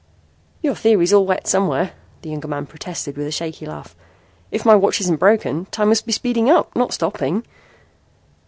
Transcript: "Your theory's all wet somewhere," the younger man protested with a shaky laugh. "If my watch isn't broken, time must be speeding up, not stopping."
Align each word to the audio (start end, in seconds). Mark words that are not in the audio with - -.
"Your 0.63 0.73
theory's 0.73 1.13
all 1.13 1.27
wet 1.27 1.45
somewhere," 1.45 1.91
the 2.23 2.31
younger 2.31 2.47
man 2.47 2.65
protested 2.65 3.15
with 3.17 3.27
a 3.27 3.31
shaky 3.31 3.67
laugh. 3.67 3.95
"If 4.49 4.65
my 4.65 4.73
watch 4.75 4.99
isn't 4.99 5.17
broken, 5.17 5.67
time 5.67 5.89
must 5.89 6.07
be 6.07 6.11
speeding 6.11 6.49
up, 6.49 6.75
not 6.75 6.91
stopping." 6.91 7.45